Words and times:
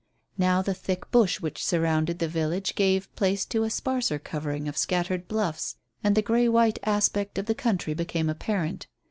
Now 0.39 0.63
the 0.63 0.73
thick 0.73 1.11
bush, 1.11 1.41
which 1.41 1.63
surrounded 1.63 2.17
the 2.17 2.27
village, 2.27 2.73
gave 2.73 3.15
place 3.15 3.45
to 3.45 3.61
a 3.61 3.69
sparser 3.69 4.17
covering 4.17 4.67
of 4.67 4.75
scattered 4.75 5.27
bluffs, 5.27 5.75
and 6.03 6.15
the 6.15 6.23
grey 6.23 6.49
white 6.49 6.79
aspect 6.83 7.37
of 7.37 7.45
the 7.45 7.53
country 7.53 7.93
became 7.93 8.27
apparent. 8.27 8.87